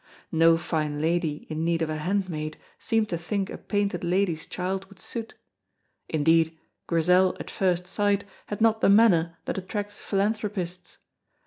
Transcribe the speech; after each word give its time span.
No 0.31 0.57
fine 0.57 0.99
lady 0.99 1.45
in 1.47 1.63
need 1.63 1.83
of 1.83 1.89
a 1.91 1.97
handmaid 1.97 2.57
seemed 2.79 3.07
to 3.09 3.19
think 3.19 3.51
a 3.51 3.57
painted 3.59 4.03
lady's 4.03 4.47
child 4.47 4.85
would 4.89 4.99
suit; 4.99 5.35
indeed, 6.09 6.57
Grizel 6.87 7.35
at 7.39 7.51
first 7.51 7.85
sight 7.85 8.23
had 8.47 8.61
not 8.61 8.81
the 8.81 8.89
manner 8.89 9.37
that 9.45 9.59
attracts 9.59 9.99
philanthropists. 9.99 10.97